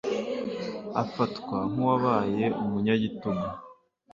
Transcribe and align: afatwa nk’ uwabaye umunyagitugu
afatwa 1.03 1.57
nk’ 1.71 1.77
uwabaye 1.83 2.45
umunyagitugu 2.61 3.47